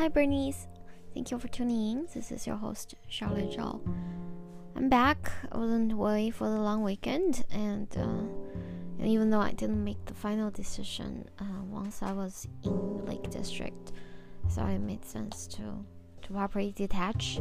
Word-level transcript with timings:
Hi, 0.00 0.08
Bernice. 0.08 0.66
Thank 1.12 1.30
you 1.30 1.38
for 1.38 1.48
tuning 1.48 1.90
in. 1.90 2.08
This 2.14 2.32
is 2.32 2.46
your 2.46 2.56
host, 2.56 2.94
Charlotte 3.10 3.50
Zhao. 3.50 3.82
I'm 4.74 4.88
back. 4.88 5.30
I 5.52 5.58
wasn't 5.58 5.92
away 5.92 6.30
for 6.30 6.48
the 6.48 6.58
long 6.58 6.82
weekend, 6.82 7.44
and, 7.50 7.86
uh, 7.94 8.24
and 8.98 9.06
even 9.06 9.28
though 9.28 9.42
I 9.42 9.52
didn't 9.52 9.84
make 9.84 10.02
the 10.06 10.14
final 10.14 10.50
decision 10.50 11.28
uh, 11.38 11.64
once 11.68 12.02
I 12.02 12.12
was 12.12 12.48
in 12.64 13.04
Lake 13.04 13.28
District, 13.28 13.92
so 14.48 14.64
it 14.64 14.78
made 14.78 15.04
sense 15.04 15.46
to 15.48 15.84
to 16.22 16.32
properly 16.32 16.72
detach. 16.72 17.38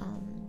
Um, 0.00 0.48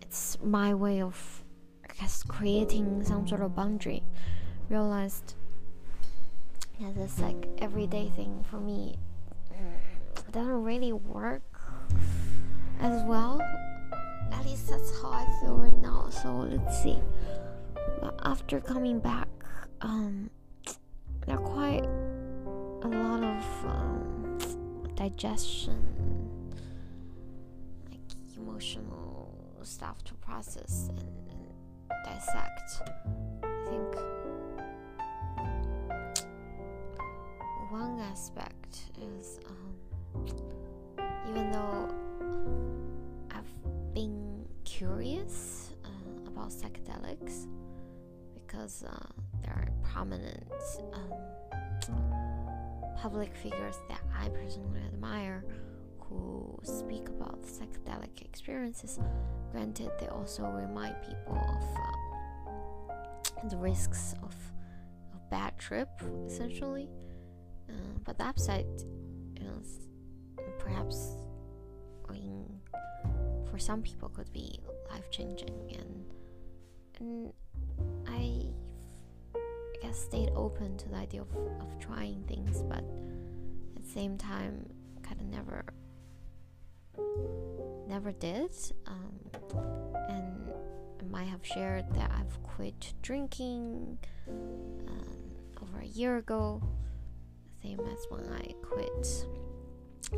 it's 0.00 0.38
my 0.42 0.72
way 0.72 1.02
of, 1.02 1.44
I 1.84 1.92
guess, 2.00 2.22
creating 2.22 3.04
some 3.04 3.28
sort 3.28 3.42
of 3.42 3.54
boundary. 3.54 4.02
Realized 4.70 5.34
yeah, 6.78 6.92
this 6.96 7.18
like 7.18 7.46
everyday 7.58 8.08
thing 8.08 8.42
for 8.50 8.58
me 8.58 8.96
it 9.50 9.89
doesn't 10.32 10.62
really 10.62 10.92
work 10.92 11.42
as 12.80 13.02
well. 13.04 13.40
At 14.32 14.44
least 14.46 14.68
that's 14.68 14.90
how 15.00 15.10
I 15.10 15.26
feel 15.40 15.56
right 15.56 15.76
now. 15.78 16.08
So 16.10 16.46
let's 16.50 16.82
see. 16.82 16.98
But 18.00 18.18
after 18.24 18.60
coming 18.60 19.00
back, 19.00 19.28
um, 19.80 20.30
there 21.26 21.36
are 21.36 21.38
quite 21.38 21.84
a 22.82 22.88
lot 22.88 23.24
of 23.24 23.44
um, 23.66 24.38
digestion, 24.94 26.30
like 27.90 28.00
emotional 28.36 29.34
stuff 29.62 30.02
to 30.04 30.14
process 30.14 30.90
and, 30.90 31.00
and 31.30 32.04
dissect. 32.04 32.82
I 33.42 33.68
think 33.68 33.96
one 37.70 38.00
aspect 38.00 38.90
is. 39.00 39.40
Though 41.52 41.88
I've 43.32 43.94
been 43.94 44.46
curious 44.64 45.70
uh, 45.84 46.28
about 46.28 46.50
psychedelics 46.50 47.48
because 48.34 48.84
uh, 48.84 49.06
there 49.42 49.52
are 49.54 49.68
prominent 49.82 50.44
um, 50.92 51.12
public 52.96 53.34
figures 53.34 53.76
that 53.88 54.00
I 54.16 54.28
personally 54.28 54.80
admire 54.92 55.44
who 55.98 56.58
speak 56.62 57.08
about 57.08 57.42
psychedelic 57.42 58.22
experiences. 58.22 59.00
Granted, 59.50 59.90
they 59.98 60.06
also 60.06 60.44
remind 60.44 60.94
people 61.02 61.36
of 61.36 61.64
uh, 63.44 63.48
the 63.48 63.56
risks 63.56 64.14
of 64.22 64.34
a 65.14 65.30
bad 65.30 65.58
trip, 65.58 65.88
essentially. 66.26 66.88
Uh, 67.68 67.72
but 68.04 68.18
the 68.18 68.24
upside, 68.24 68.66
know, 69.40 69.62
perhaps 70.58 71.16
for 73.50 73.58
some 73.58 73.82
people 73.82 74.08
could 74.08 74.32
be 74.32 74.60
life 74.90 75.10
changing 75.10 75.76
and 75.78 76.04
and 76.98 77.32
I 78.06 78.46
I 79.34 79.82
guess 79.82 79.98
stayed 79.98 80.30
open 80.34 80.76
to 80.78 80.88
the 80.88 80.96
idea 80.96 81.22
of, 81.22 81.28
of 81.60 81.78
trying 81.80 82.22
things 82.24 82.62
but 82.62 82.84
at 83.76 83.82
the 83.82 83.88
same 83.88 84.16
time 84.18 84.68
kind 85.02 85.20
of 85.20 85.26
never 85.26 85.64
never 87.88 88.12
did 88.12 88.52
um, 88.86 89.18
and 90.08 90.50
I 91.00 91.04
might 91.10 91.28
have 91.28 91.44
shared 91.44 91.92
that 91.94 92.10
I've 92.18 92.42
quit 92.42 92.92
drinking 93.02 93.98
um, 94.28 95.62
over 95.62 95.80
a 95.80 95.86
year 95.86 96.18
ago 96.18 96.62
same 97.62 97.80
as 97.80 98.06
when 98.08 98.24
I 98.32 98.54
quit 98.62 99.26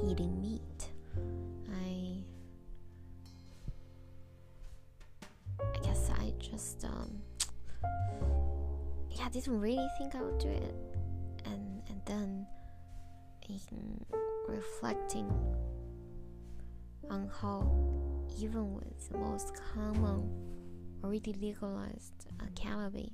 eating 0.08 0.40
meat. 0.40 0.90
Just 6.42 6.84
um 6.84 7.22
yeah, 9.10 9.28
didn't 9.28 9.60
really 9.60 9.88
think 9.98 10.14
I 10.14 10.22
would 10.22 10.38
do 10.38 10.48
it. 10.48 10.74
And 11.44 11.82
and 11.88 12.00
then 12.04 12.46
in 13.48 14.04
reflecting 14.48 15.30
on 17.10 17.28
how 17.40 17.62
even 18.38 18.74
with 18.74 19.08
the 19.10 19.18
most 19.18 19.52
common 19.74 20.30
already 21.04 21.32
legalized 21.34 22.12
uh, 22.40 22.44
cannabis, 22.54 23.10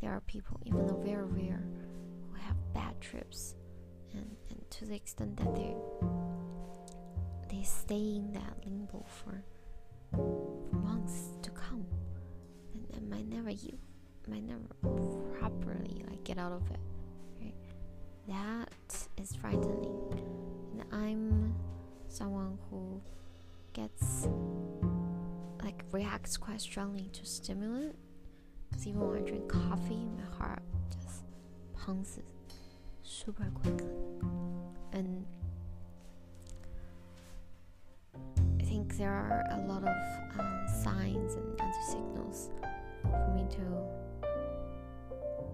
there 0.00 0.10
are 0.10 0.20
people, 0.20 0.60
even 0.64 0.86
though 0.86 1.00
very 1.04 1.24
rare, 1.24 1.64
who 2.30 2.34
have 2.38 2.56
bad 2.74 3.00
trips 3.00 3.54
and, 4.12 4.36
and 4.50 4.70
to 4.70 4.84
the 4.84 4.94
extent 4.94 5.36
that 5.36 5.54
they 5.54 5.74
they 7.50 7.62
stay 7.62 8.16
in 8.16 8.32
that 8.32 8.64
limbo 8.64 9.04
for, 9.08 9.42
might 13.08 13.28
never 13.28 13.50
you 13.50 13.78
might 14.28 14.44
never 14.44 14.60
properly 15.38 16.04
like 16.08 16.22
get 16.24 16.38
out 16.38 16.52
of 16.52 16.62
it 16.70 16.80
right? 17.40 17.54
That 18.28 19.08
is 19.16 19.34
frightening. 19.34 19.94
And 20.72 20.84
i'm 20.92 21.54
someone 22.08 22.58
who 22.70 23.00
gets 23.72 24.28
like 25.62 25.84
reacts 25.92 26.36
quite 26.36 26.60
strongly 26.60 27.08
to 27.12 27.24
stimulant. 27.24 27.96
Because 28.68 28.86
even 28.86 29.00
when 29.00 29.22
i 29.22 29.26
drink 29.26 29.48
coffee 29.48 30.06
my 30.16 30.36
heart 30.36 30.62
just 30.92 31.24
pumps 31.74 32.18
super 33.02 33.50
quickly. 33.54 33.90
And 34.92 35.24
I 38.60 38.64
think 38.64 38.96
there 38.96 39.12
are 39.12 39.44
a 39.50 39.66
lot 39.66 39.82
of 39.82 40.38
um, 40.38 40.66
signs 40.82 41.34
and 41.34 41.60
anti 41.60 41.80
signals 41.90 42.50
me 43.48 43.56
to 43.56 43.62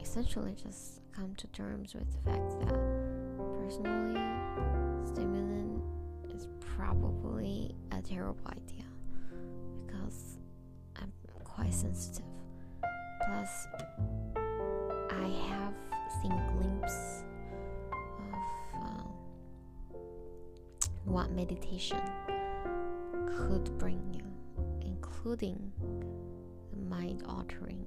essentially 0.01 0.55
just 0.55 1.01
come 1.13 1.35
to 1.37 1.47
terms 1.49 1.95
with 1.95 2.11
the 2.11 2.31
fact 2.31 2.51
that 2.61 2.75
personally, 3.61 4.21
stimulant 5.07 5.83
is 6.35 6.49
probably 6.77 7.75
a 7.93 8.03
terrible 8.03 8.47
idea 8.49 8.85
because 9.87 10.39
I'm 10.97 11.13
quite 11.45 11.73
sensitive. 11.73 12.25
Plus, 13.27 13.67
I 15.11 15.29
have 15.49 15.75
seen 16.21 16.33
glimpses 16.57 17.25
of 18.75 18.81
um, 18.83 19.15
what 21.05 21.31
meditation 21.31 22.01
could 23.27 23.77
bring 23.79 24.03
you, 24.13 24.25
including 24.83 25.73
mind 26.89 27.23
altering 27.29 27.85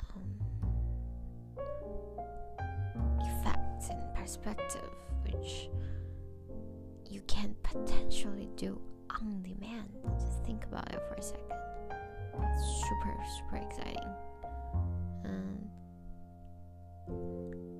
um, 0.00 0.28
effects 3.20 3.88
and 3.90 4.14
perspective, 4.14 4.90
which 5.24 5.68
you 7.08 7.20
can 7.26 7.54
potentially 7.62 8.48
do 8.56 8.80
on 9.10 9.42
demand. 9.42 9.88
Just 10.18 10.44
think 10.44 10.64
about 10.64 10.92
it 10.92 11.00
for 11.08 11.14
a 11.14 11.22
second. 11.22 11.44
It's 12.40 12.88
super, 12.88 13.16
super 13.36 13.56
exciting. 13.56 14.14
And 15.24 15.68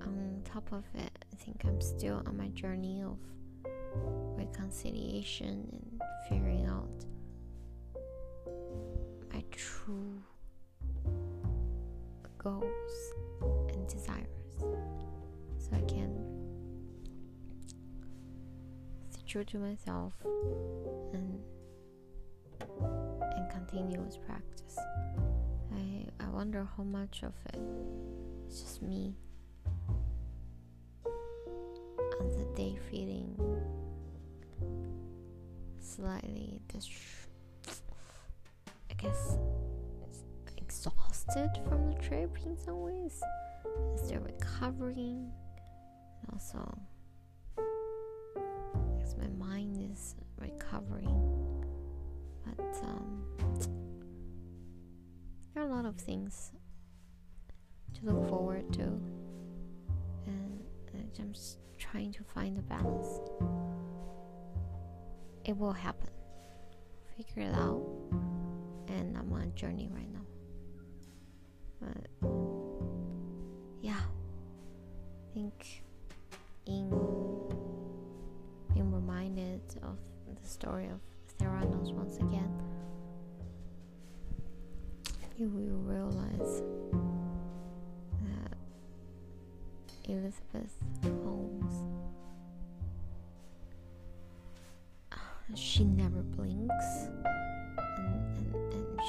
on 0.03 0.43
top 0.45 0.73
of 0.73 0.85
it, 0.95 1.25
I 1.33 1.37
think 1.37 1.65
I'm 1.65 1.81
still 1.81 2.23
on 2.27 2.37
my 2.37 2.49
journey 2.49 3.03
of 3.03 3.19
reconciliation 4.37 5.69
and 5.73 6.03
figuring 6.29 6.67
out 6.67 7.05
true 9.59 10.23
goals 12.39 13.13
and 13.69 13.89
desires 13.89 14.29
so 15.59 15.71
I 15.73 15.81
can 15.81 16.15
stay 19.11 19.23
true 19.27 19.45
to 19.45 19.59
myself 19.59 20.15
and 21.13 21.41
and 22.61 23.51
continue 23.51 24.01
with 24.01 24.25
practice. 24.25 24.79
I 25.75 26.07
I 26.21 26.29
wonder 26.29 26.69
how 26.77 26.85
much 26.85 27.25
of 27.25 27.33
it 27.53 27.61
is 28.49 28.61
just 28.63 28.81
me 28.81 29.17
on 32.21 32.29
the 32.39 32.45
day 32.55 32.79
feeling 32.91 33.37
slightly 35.81 36.61
dist- 36.69 36.93
I 36.93 37.28
guess 38.99 39.39
it's 40.03 40.25
exhausted 40.57 41.51
from 41.69 41.87
the 41.87 41.95
trip 42.01 42.37
in 42.45 42.57
some 42.57 42.81
ways. 42.83 43.23
Still 43.97 44.21
recovering, 44.21 45.31
and 46.21 46.33
also 46.33 46.79
because 48.97 49.17
my 49.17 49.29
mind 49.29 49.79
is 49.93 50.17
recovering. 50.37 51.65
But 52.45 52.77
um, 52.83 53.23
there 55.55 55.63
are 55.63 55.67
a 55.67 55.71
lot 55.73 55.85
of 55.85 55.97
things 55.97 56.53
to 57.95 58.07
look 58.07 58.29
forward 58.29 58.73
to, 58.75 58.83
and 60.27 60.61
I 60.95 61.21
I'm 61.21 61.33
just 61.33 61.59
trying 61.79 62.13
to 62.13 62.25
find 62.25 62.57
the 62.57 62.63
balance. 62.63 63.21
It 65.45 65.57
will 65.57 65.73
happen. 65.73 66.11
Figure 67.17 67.43
it 67.43 67.55
out. 67.55 67.83
And 68.91 69.17
I'm 69.17 69.33
on 69.33 69.43
a 69.43 69.47
journey 69.59 69.89
right 69.93 70.09
now. 70.13 70.27
But 71.81 72.07
yeah, 73.83 74.01
I 74.01 75.35
think 75.35 75.83
in 76.67 76.89
being 78.73 78.93
reminded 78.93 79.61
of 79.83 79.99
the 80.43 80.49
story 80.49 80.87
of 80.87 81.01
Theranos 81.39 81.93
once 81.93 82.17
again, 82.17 82.53
you 85.37 85.49
will 85.49 85.79
realize 85.85 86.63
that 88.25 88.57
Elizabeth 90.09 90.75
Holmes 91.03 91.75
she 95.55 95.85
never 95.85 96.23
blinks 96.23 97.09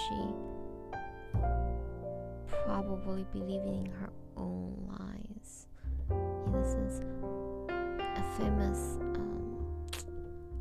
she 0.10 0.16
probably 2.66 3.26
believing 3.32 3.86
in 3.86 3.92
her 3.92 4.10
own 4.38 4.76
lies. 4.88 5.68
In 6.10 6.56
a 6.56 6.66
sense 6.66 7.02
a 7.70 8.24
famous 8.38 8.98
um, 9.16 9.58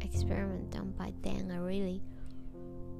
experiment 0.00 0.71
done 0.71 0.93
by 0.99 1.12
Dan 1.23 1.49
Ariely 1.49 2.00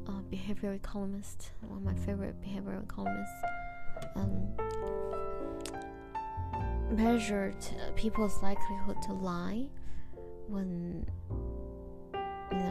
a 0.06 0.11
behavioral 0.35 0.75
economist 0.75 1.50
one 1.61 1.79
of 1.79 1.85
my 1.85 1.95
favorite 2.06 2.35
behavioral 2.41 2.83
economists 2.83 3.43
um, 4.17 4.49
measured 6.91 7.56
people's 7.94 8.43
likelihood 8.43 8.97
to 9.03 9.12
lie 9.12 9.67
when 10.47 11.06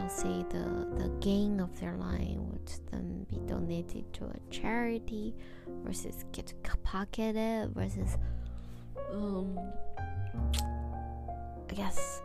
say 0.08 0.44
the 0.50 0.86
the 0.98 1.08
gain 1.20 1.60
of 1.60 1.78
their 1.80 1.96
line 1.96 2.38
would 2.50 2.70
then 2.90 3.26
be 3.30 3.38
donated 3.46 4.12
to 4.14 4.24
a 4.24 4.36
charity 4.50 5.34
versus 5.84 6.24
get 6.32 6.52
pocketed 6.82 7.70
versus 7.74 8.16
um 9.12 9.58
I 11.70 11.74
guess 11.74 12.22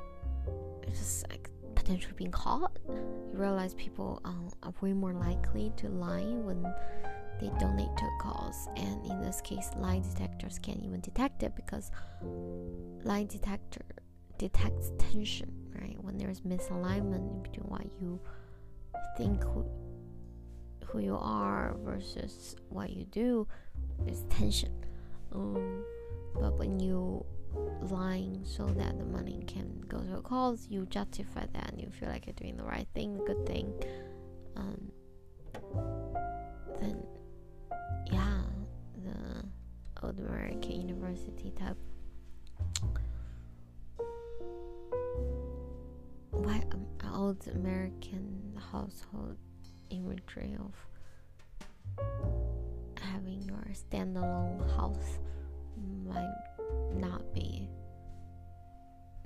just 0.89 1.29
like 1.29 1.49
potentially 1.75 2.13
being 2.15 2.31
caught. 2.31 2.77
You 2.87 3.37
realize 3.39 3.73
people 3.73 4.21
um, 4.23 4.49
are 4.63 4.73
way 4.81 4.93
more 4.93 5.13
likely 5.13 5.71
to 5.77 5.89
lie 5.89 6.21
when 6.21 6.63
they 7.41 7.47
donate 7.59 7.95
to 7.97 8.05
a 8.05 8.17
cause, 8.21 8.69
and 8.77 9.05
in 9.05 9.21
this 9.21 9.41
case, 9.41 9.69
lie 9.75 9.99
detectors 9.99 10.59
can't 10.59 10.81
even 10.83 11.01
detect 11.01 11.43
it 11.43 11.55
because 11.55 11.91
lie 13.03 13.25
detector 13.25 13.83
detects 14.37 14.91
tension, 14.97 15.51
right? 15.79 15.97
When 16.01 16.17
there's 16.17 16.41
misalignment 16.41 17.43
between 17.43 17.69
what 17.69 17.85
you 18.01 18.19
think 19.17 19.43
who, 19.43 19.65
who 20.85 20.99
you 20.99 21.17
are 21.17 21.75
versus 21.83 22.55
what 22.69 22.89
you 22.91 23.05
do, 23.05 23.47
there's 23.99 24.23
tension. 24.29 24.73
Um, 25.33 25.83
but 26.35 26.57
when 26.57 26.79
you 26.79 27.25
lying 27.81 28.41
so 28.43 28.65
that 28.65 28.97
the 28.97 29.05
money 29.05 29.43
can 29.47 29.81
go 29.87 29.99
to 29.99 30.17
a 30.17 30.21
cause, 30.21 30.67
you 30.69 30.85
justify 30.87 31.45
that 31.53 31.71
and 31.71 31.81
you 31.81 31.89
feel 31.91 32.09
like 32.09 32.25
you're 32.25 32.33
doing 32.33 32.57
the 32.57 32.63
right 32.63 32.87
thing, 32.93 33.17
the 33.17 33.23
good 33.23 33.45
thing. 33.45 33.73
Um, 34.55 34.91
then, 36.79 37.03
yeah, 38.11 38.41
the 39.03 39.43
old 40.05 40.19
American 40.19 40.87
University 40.87 41.51
type 41.51 41.77
um, 46.45 46.85
old 47.13 47.47
American 47.55 48.59
household 48.71 49.37
imagery 49.89 50.57
of 50.59 50.73
having 53.01 53.41
your 53.43 53.65
standalone 53.73 54.59
house 54.75 55.19
might 56.05 56.35
not 56.95 57.33
be 57.33 57.69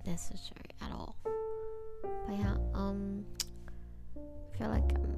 necessary 0.05 0.69
at 0.81 0.91
all. 0.91 1.15
But 1.23 2.37
yeah, 2.37 2.57
um, 2.73 3.25
I 4.15 4.57
feel 4.57 4.69
like 4.69 4.91
I'm 4.93 5.15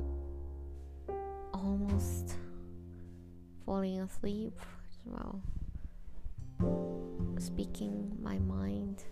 almost 1.54 2.36
falling 3.66 4.00
asleep. 4.02 4.58
as 4.88 4.98
Well, 5.06 5.42
speaking 7.40 8.16
my 8.22 8.38
mind, 8.40 9.04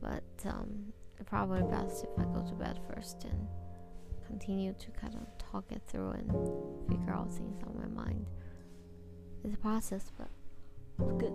but 0.00 0.24
um, 0.44 0.92
probably 1.24 1.62
best 1.62 2.04
if 2.04 2.10
I 2.18 2.24
go 2.24 2.42
to 2.42 2.54
bed 2.54 2.78
first 2.92 3.24
and 3.24 3.46
continue 4.26 4.74
to 4.74 4.90
kind 4.92 5.14
of 5.14 5.26
talk 5.38 5.64
it 5.70 5.82
through 5.86 6.10
and 6.10 6.30
figure 6.88 7.12
out 7.12 7.32
things 7.32 7.60
on 7.66 7.76
my 7.80 8.02
mind. 8.02 8.26
It's 9.44 9.54
a 9.54 9.58
process, 9.58 10.10
but 10.18 10.28
it's 11.00 11.12
good. 11.12 11.32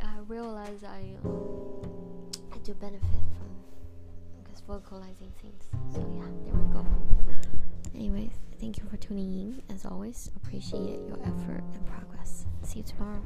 I 0.00 0.18
realize 0.28 0.84
I 0.84 1.16
um, 1.24 2.30
I 2.52 2.58
do 2.58 2.74
benefit 2.74 3.02
from 3.36 4.50
just 4.50 4.64
vocalizing 4.66 5.32
things. 5.40 5.64
So 5.92 6.00
yeah, 6.14 6.26
there 6.44 6.54
we 6.54 6.72
go. 6.72 6.86
Anyways, 7.94 8.30
thank 8.60 8.78
you 8.78 8.84
for 8.88 8.96
tuning 8.96 9.32
in. 9.34 9.62
As 9.74 9.84
always, 9.84 10.30
appreciate 10.36 11.00
your 11.06 11.18
effort 11.24 11.64
and 11.74 11.86
progress. 11.86 12.46
See 12.62 12.78
you 12.78 12.84
tomorrow. 12.84 13.22